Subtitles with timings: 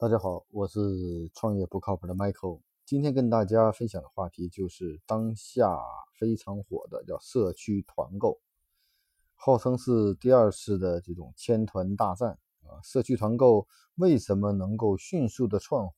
[0.00, 2.60] 大家好，我是创业不靠谱的 Michael。
[2.86, 5.76] 今天跟大家分享的话题就是当下
[6.16, 8.38] 非常火的叫社区团购，
[9.34, 12.78] 号称是第二次的这种千团大战啊。
[12.84, 13.66] 社区团购
[13.96, 15.94] 为什么能够迅速的窜火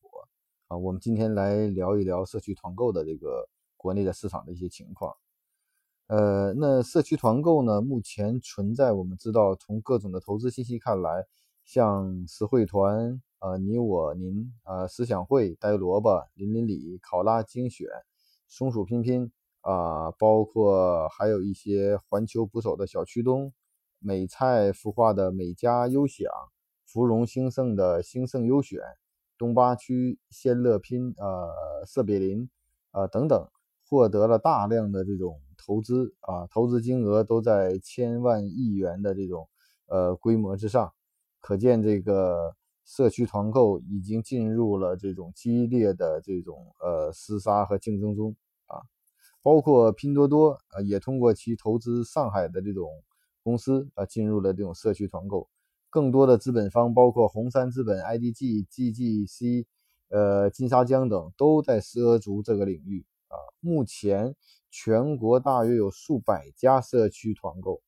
[0.69, 0.79] 啊？
[0.79, 5.15] 我们今天来聊一聊社区团购的这个国内的市场的一些情况。
[6.07, 11.27] 呃，那社区团购呢，目前存在，我们知道从各种的投资信息看来，
[11.67, 13.21] 像实惠团。
[13.41, 17.89] 呃，你我您，呃，思想会、呆萝卜、林林里、考拉精选、
[18.47, 23.51] 松鼠拼拼，啊，包括还有一些环球捕手的小区东、
[23.99, 26.31] 美菜孵化的美家优享、
[26.85, 28.79] 芙蓉兴盛的兴盛优选、
[29.39, 32.51] 东八区鲜乐拼，呃，色比林，
[32.93, 33.49] 呃，等等，
[33.89, 39.49] 获得了大量的这种投资，啊，投资金额都在千万亿元的这种，
[39.87, 40.93] 呃，规模之上，
[41.41, 42.55] 可见这个。
[42.91, 48.35] 社区团购已经进入了这种激烈的这种呃厮杀和竞争中
[48.67, 48.83] 啊，
[49.43, 52.91] 包括拼多多啊也通过其投资上海的这种
[53.45, 55.49] 公司啊进入了这种社区团购，
[55.89, 59.67] 更多的资本方包括红杉资本、IDG、GGC、
[60.09, 63.39] 呃金沙江等都在涉足这个领域啊。
[63.61, 64.35] 目前
[64.69, 67.83] 全国大约有数百家社区团购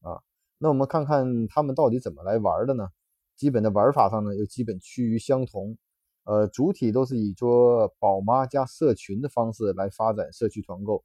[0.00, 0.22] 啊，
[0.58, 2.90] 那我们看看他们到底怎么来玩的呢？
[3.36, 5.76] 基本的玩法上呢，又基本趋于相同，
[6.24, 11.04] 呃，主体都是以做宝妈加社群的方式来发展社区团购，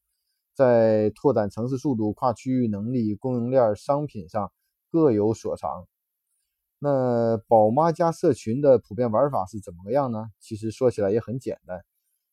[0.54, 4.52] 在拓展城市速度、跨区域能力、供应链、商品上
[4.92, 5.88] 各有所长。
[6.78, 10.30] 那宝妈加社群的普遍玩法是怎么个样呢？
[10.40, 11.84] 其实说起来也很简单，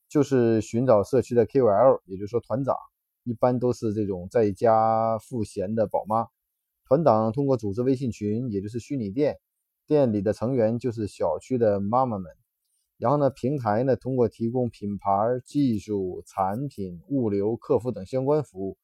[0.09, 2.77] 就是寻找社区的 KOL，也就是说团长，
[3.25, 6.29] 一般都是这种在家赋闲的宝妈，
[6.87, 9.37] 团长通过组织微信群，也就是虚拟店。
[9.87, 12.33] 店里的成员就是小区的妈妈们，
[12.99, 15.11] 然后呢，平台呢通过提供品牌、
[15.45, 18.77] 技术、产品、物流、客服等相关服务，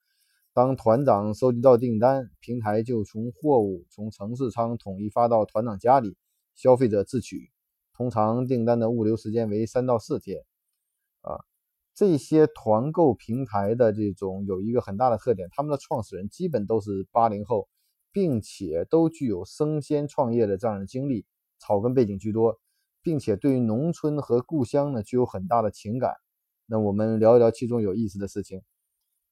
[0.52, 6.16] 当团长收集到订单，平台就从货物从城市仓统一发到团长家里，
[6.54, 7.50] 消费者自取。
[7.94, 10.38] 通常订单的物流时间为三到四天。
[11.22, 11.40] 啊，
[11.94, 17.68] 这些团购平台的这种有一个很大的特点，他们的创始人基本都是八零后。
[18.12, 21.24] 并且都具有生鲜创业的这样的经历，
[21.58, 22.60] 草根背景居多，
[23.02, 26.14] 并且对于农村和故乡呢具有很大的情感。
[26.66, 28.60] 那我们聊一聊其中有意思的事情，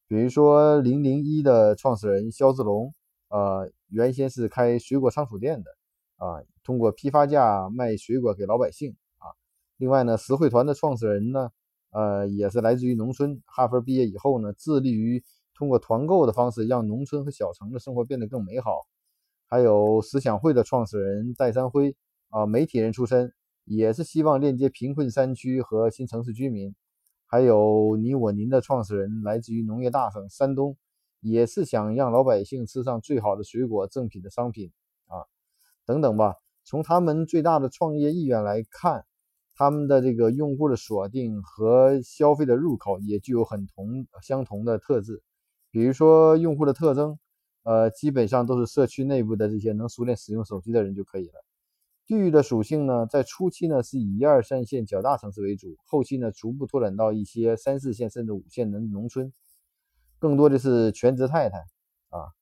[0.09, 2.95] 比如说零零一的创始人肖志龙，
[3.29, 5.71] 呃，原先是开水果仓储店的，
[6.17, 9.29] 啊，通过批发价卖水果给老百姓，啊，
[9.77, 11.51] 另外呢，实惠团的创始人呢，
[11.91, 15.23] 呃，也是来自于农村，哈佛毕业以后呢，致力于。
[15.61, 18.87] 通过团购的方式，让农村和小城的生活变得更美好。
[19.45, 21.95] 还有思想会的创始人戴三辉
[22.31, 23.35] 啊，媒体人出身，
[23.67, 26.75] 也是希望链接贫困山区和新城市居民。
[27.27, 30.79] 还有你我您的创始人，来自于农业大省山东，
[31.21, 34.73] 也是想让老百姓吃上最好的水果、正品的商品
[35.09, 35.29] 啊，
[35.85, 36.37] 等等吧。
[36.65, 39.05] 从他们最大的创业意愿来看，
[39.55, 45.23] 他们的这个用户的锁定和消费的入口也具有很同相同的特质。
[45.71, 47.19] 比如说用户的特征，
[47.63, 51.45] 呃，基本上都是社区内部的这些能熟练使用手机的人就可以了。
[52.07, 59.33] 地域的属性呢，在初期呢是以一二三线较大城市为主，后期呢逐步拓展到一些三四线甚至五线的农村，
[60.19, 61.59] 更多的是全职太太
[62.09, 62.35] 啊。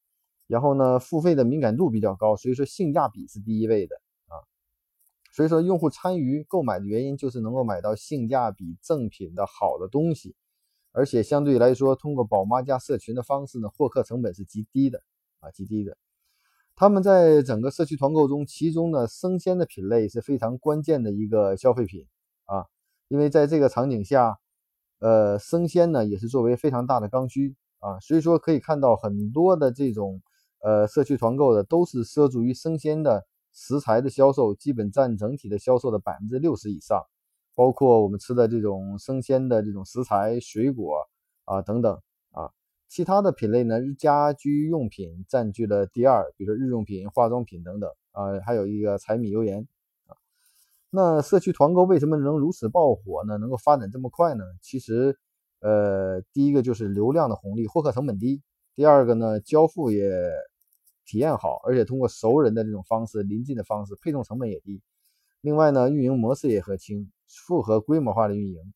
[0.46, 3.96] 然后呢，付费的敏感度比较高，所以说性价比是第一位的
[4.28, 4.40] 啊。
[5.32, 10.34] 所以说用户参与购买的原因就是能够买到性价比正品的好的东西。
[10.92, 15.02] 而且相对来说，通过宝妈加社群的方式呢，获客成本是极低的
[15.40, 15.96] 啊，极低的。
[16.74, 22.06] 他们在整个社区团购中，其中呢，生鲜的品类是非常关键的一个消费品
[22.46, 22.66] 啊，
[23.08, 24.38] 因为在这个场景下，
[25.00, 30.22] 呃，生鲜呢也是作为非常大的刚需啊，所以说可以看到很多的这种
[30.62, 37.04] 呃社区团购的都是涉足于生鲜的食材的销售，基本占整体的销售的百分之六十以上。
[37.58, 41.08] 包括我们吃的这种生鲜的这种食材、水果
[41.44, 42.00] 啊等等
[42.30, 42.52] 啊，
[42.86, 49.66] 其他的品类呢，家居用品占据了第二，比如说日用品、化妆品等等啊，还有一个柴米油盐
[50.06, 50.14] 啊。
[50.88, 53.38] 那社区团购为什么能如此爆火呢？
[53.38, 54.44] 能够发展这么快呢？
[54.62, 55.18] 其实，
[55.58, 58.40] 呃，第一个就是流量的红利，获客成本低；
[58.76, 60.08] 第二个呢，交付也
[61.04, 64.80] 体验好，而且通过熟人的这种方式、临近的方式，配送成本也低。
[65.40, 67.10] 另外呢，运营模式也和轻。
[67.46, 68.72] 复合规模化的运营，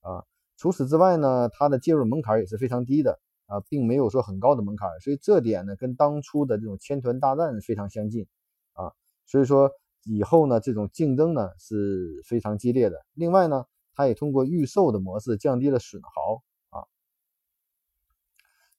[0.00, 0.22] 啊，
[0.56, 8.28] 除此之外呢，它的介入门槛也是非常低的，啊，并没有说很高的门槛，所以这点呢，跟当初的这种千团大战非常相近，
[8.74, 8.92] 啊，
[9.26, 9.72] 所以说
[10.04, 13.04] 以后呢，这种竞争呢是非常激烈的。
[13.14, 16.86] 另外呢，它也通过预售的模式降低了损耗啊。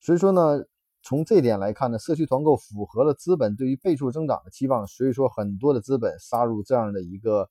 [0.00, 0.64] 所以说呢，
[1.02, 4.86] 从这点来看呢，社区团购符合了资本对于倍数增长的期望。
[4.86, 7.48] 所以说，很多的资本杀入这样的一个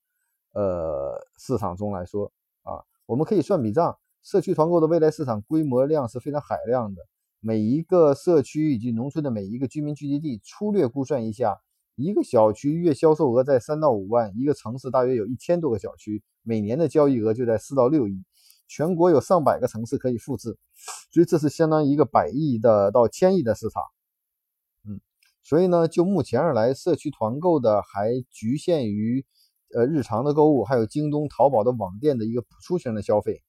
[0.53, 2.31] 呃市场中来说
[2.63, 7.01] 啊，我们可以算笔账，社区团购的未来市场规模量是非常海量的。
[7.39, 11.57] 每一个社区以及农村的每一个居民聚集地，粗略估算一下。
[11.95, 18.23] 一个小区月销售额在三到五万，一个城市大约有一千多个小区，每年的交易额就在四到六亿，
[18.67, 20.57] 全国有上百个城市可以复制，
[21.11, 23.81] 所以这是相当于一个百亿的到千亿的市场。
[24.85, 24.99] 嗯，
[25.43, 29.25] 所以呢，就目前而来，社区团购的还局限于
[29.73, 33.41] 呃日常的购物，还有京东、淘宝的网店的一个补充型的消费。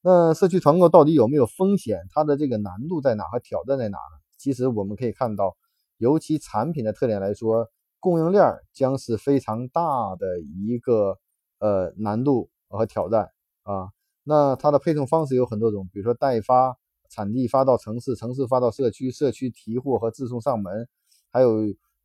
[0.00, 2.00] 那社区团购到底有没有风险？
[2.10, 4.20] 它的这个难度在哪和挑战在哪呢？
[4.36, 5.56] 其实我们可以看到。
[5.98, 7.70] 尤其产品的特点来说，
[8.00, 11.18] 供应链将是非常大的一个
[11.60, 13.30] 呃难度和挑战
[13.62, 13.88] 啊。
[14.24, 16.76] 那它的配送方式有很多种，比如说代发，
[17.08, 20.88] 产地发到城市，城市发到社区，社区提货和自送上门，
[21.30, 21.60] 还有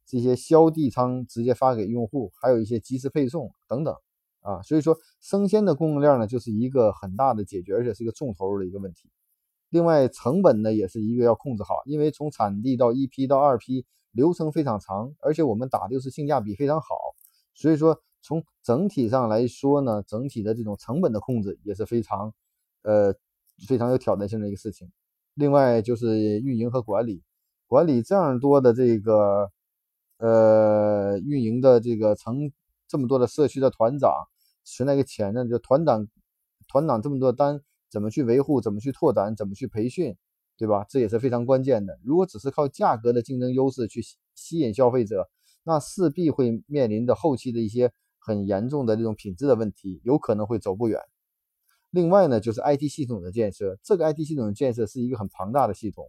[0.05, 3.95] 这些销地仓直接发给用户，还有一些即时配送等等
[4.41, 4.61] 啊。
[4.61, 9.09] 所以说，生鲜的供应链呢，就是一个很大的解决，而且是一个重投入的一个问题。
[9.69, 16.87] 另外，成本呢也是一个要控制好，因为从产地到一批到二批流程非常长，而且我们打的是性价比非常好，
[17.53, 22.33] 所以说从整体上来说呢，整体的这种成本的控制也是非常，
[22.83, 23.13] 呃，
[23.67, 24.91] 非常有挑战性的一个事情。
[25.33, 27.23] 另外就是运营和管理，
[27.67, 29.51] 管理这样多的这个，
[30.17, 32.51] 呃，运营的这个成
[32.87, 34.11] 这么多的社区的团长，
[34.63, 36.07] 存在一个潜在就团长，
[36.67, 37.61] 团长这么多单。
[37.91, 38.61] 怎么去维护？
[38.61, 39.35] 怎么去拓展？
[39.35, 40.15] 怎么去培训？
[40.57, 40.85] 对吧？
[40.87, 41.97] 这也是非常关键的。
[42.03, 43.99] 如果只是靠价格的竞争优势去
[44.35, 45.27] 吸引消费者，
[45.63, 50.99] 那势必会面临的后期的一些很严重的这种品质的问题，有可能会走不远。
[51.89, 53.79] 另外呢，就是 IT 系统的建设。
[53.83, 56.05] 这个 IT 系统的建设是一个很庞大的系统，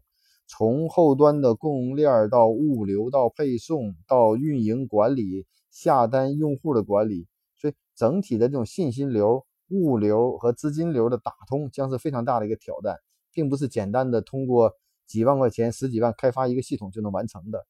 [0.47, 7.27] 从后端的供应链到物流到配送到运营管理、下单用户的管理，
[7.57, 9.47] 所以整体的这种信息流。
[9.73, 12.97] 物流和资金流的打通将是非常大的一个挑战，
[13.33, 14.73] 并不是简单的通过
[15.07, 17.65] 几万块钱、十几万开发一个系统就能完成的。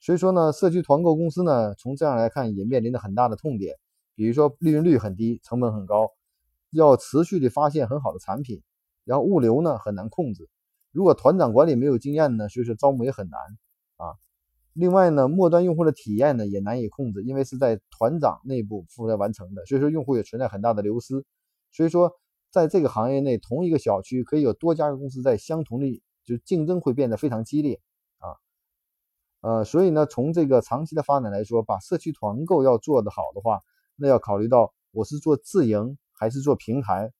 [0.00, 3.76] 所以说呢，社区团购公司呢，从这样来看也面临着很大的痛点，
[4.14, 6.10] 比如说利润率很低，成本很高，
[6.70, 8.62] 要持续的发现很好的产品，
[9.04, 10.48] 然后物流呢很难控制，
[10.92, 13.40] 如果团长管理没有经验呢，所以说招募也很难
[13.96, 14.14] 啊。
[14.74, 21.24] 另外呢，末端用户的体验呢也难以控制，因为是在团长内部负责完成的，所以说用户也存在很大的流失。
[21.72, 22.12] 所以说，
[22.50, 27.80] 在这个行业内，同一个小区可以有多家公司在相同的，就竞争会变得非常激烈。
[29.40, 33.60] 呃，所以呢，从这个长期的发展来说，把社区团购要做得好的话，
[33.96, 37.12] 那要考虑到我是做自营还是做平台。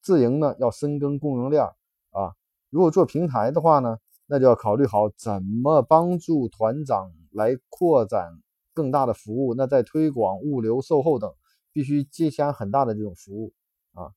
[0.00, 2.32] 自营呢要深耕供应链啊，
[2.70, 3.98] 如果做平台的话呢？
[4.28, 8.42] 那就要考虑好怎么帮助团长来扩展
[8.74, 9.54] 更大的服务。
[9.54, 11.32] 那在推广、物流、售后等，
[11.72, 13.52] 必须接洽很大的这种服务
[13.92, 14.10] 啊。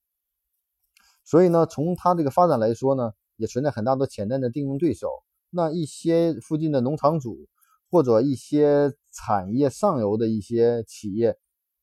[1.23, 5.09] 所以呢，从它这个发展来说呢，也存在很大的潜在的竞争对手。
[5.49, 7.47] 那一些附近的农场主
[7.89, 11.37] 或者一些产业上游的一些企业，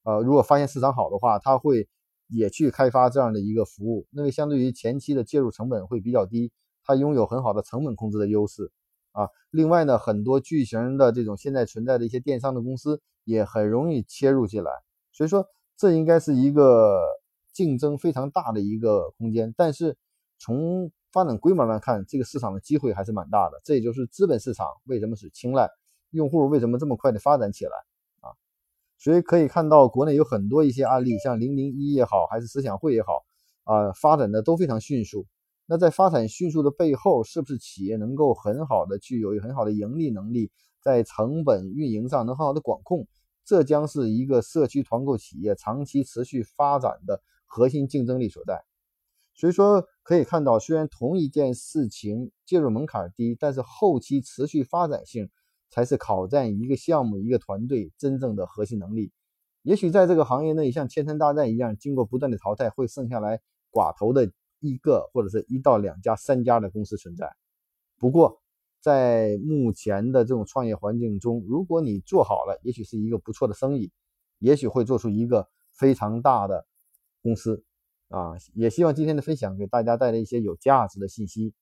[0.05, 1.89] 呃，如果发现市场好的话，他会
[2.29, 4.07] 也去开发这样的一个服务。
[4.11, 6.53] 那么相对于前期的介入成本会比较低。
[6.89, 8.71] 它拥有很好的成本控制的优势
[9.11, 14.71] 啊，另外呢，很多巨型的这种现在存在的一些电商的公司也很容易切入进来，
[15.11, 15.45] 所以说
[15.77, 17.03] 这应该是一个
[17.53, 19.53] 竞争非常大的一个空间。
[19.57, 19.97] 但是
[20.39, 23.59] 从发展规模来看，这个市场的机会还是蛮大的。
[23.65, 25.67] 这也就是资本市场为什么是青睐，
[26.11, 27.71] 用户为什么这么快的发展起来
[28.21, 28.37] 啊？
[28.99, 33.25] 所以可以看到国内有很多一些案例，像零零一也好，还是思想汇也好
[33.65, 35.27] 啊，发展的都非常迅速。
[35.65, 40.51] 那在发展迅速的背后，是不是企业能够很好的具有很好的盈利能力，
[40.83, 43.09] 在成本运营上能很好的管控？
[43.43, 48.63] 这将是一个社区团购企业长期持续发展的核心竞争力所在。
[49.37, 55.31] 所以说，可以看到，虽然同一件事情介入门槛低，但是后期持续发展性
[55.71, 59.13] 才是考验一个项目、一个团队真正的核心能力。
[59.63, 63.41] 也许在这个行业内，像千山大战一样，经过不断的淘汰，会剩下来
[63.71, 64.33] 寡头的。
[64.61, 67.31] 一个或者是一到两家、三家的公司存在。
[67.99, 68.41] 不过，
[68.81, 73.93] 在目前的这种创业环境中，如果你做好了，也许是一个不错的生意，
[74.39, 76.67] 也许会做出一个非常大的
[77.23, 77.63] 公司
[78.17, 78.33] 啊！
[78.55, 81.53] 也希望今天的分享给大家带来一些有价值的信息。